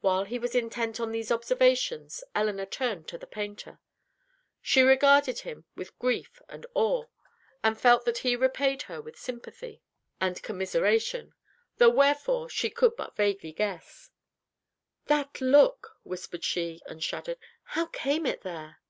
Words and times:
While 0.00 0.24
he 0.24 0.40
was 0.40 0.56
intent 0.56 0.98
on 0.98 1.12
these 1.12 1.30
observations, 1.30 2.24
Elinor 2.34 2.66
turned 2.66 3.06
to 3.06 3.16
the 3.16 3.28
painter. 3.28 3.78
She 4.60 4.82
regarded 4.82 5.38
him 5.46 5.66
with 5.76 5.96
grief 6.00 6.42
and 6.48 6.66
awe, 6.74 7.04
and 7.62 7.80
felt 7.80 8.04
that 8.06 8.18
he 8.18 8.34
repaid 8.34 8.82
her 8.90 9.00
with 9.00 9.16
sympathy 9.16 9.80
and 10.20 10.42
commiseration, 10.42 11.32
though 11.76 11.90
wherefore 11.90 12.48
she 12.48 12.70
could 12.70 12.96
but 12.96 13.14
vaguely 13.14 13.52
guess. 13.52 14.10
"That 15.04 15.40
look!" 15.40 15.96
whispered 16.02 16.42
she, 16.42 16.82
and 16.86 17.00
shuddered. 17.00 17.38
"How 17.66 17.86
came 17.86 18.26
it 18.26 18.40
there?" 18.42 18.80